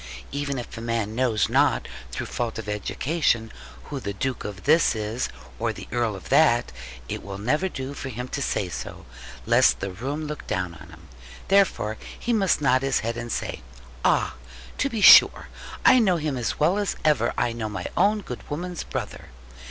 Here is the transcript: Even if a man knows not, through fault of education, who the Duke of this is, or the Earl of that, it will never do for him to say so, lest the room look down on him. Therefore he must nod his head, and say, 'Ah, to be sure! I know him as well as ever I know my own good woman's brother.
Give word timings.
Even 0.31 0.57
if 0.57 0.75
a 0.75 0.81
man 0.81 1.13
knows 1.13 1.47
not, 1.47 1.87
through 2.11 2.25
fault 2.25 2.57
of 2.57 2.67
education, 2.67 3.51
who 3.83 3.99
the 3.99 4.13
Duke 4.13 4.43
of 4.43 4.63
this 4.63 4.95
is, 4.95 5.29
or 5.59 5.71
the 5.71 5.87
Earl 5.91 6.15
of 6.15 6.29
that, 6.29 6.71
it 7.07 7.21
will 7.21 7.37
never 7.37 7.69
do 7.69 7.93
for 7.93 8.09
him 8.09 8.27
to 8.29 8.41
say 8.41 8.67
so, 8.67 9.05
lest 9.45 9.79
the 9.79 9.91
room 9.91 10.25
look 10.25 10.47
down 10.47 10.73
on 10.73 10.89
him. 10.89 11.07
Therefore 11.49 11.97
he 12.17 12.33
must 12.33 12.61
nod 12.61 12.81
his 12.81 13.01
head, 13.01 13.15
and 13.15 13.31
say, 13.31 13.61
'Ah, 14.03 14.33
to 14.79 14.89
be 14.89 15.01
sure! 15.01 15.49
I 15.85 15.99
know 15.99 16.17
him 16.17 16.35
as 16.35 16.59
well 16.59 16.79
as 16.79 16.95
ever 17.05 17.31
I 17.37 17.53
know 17.53 17.69
my 17.69 17.85
own 17.95 18.21
good 18.21 18.41
woman's 18.49 18.83
brother. 18.83 19.25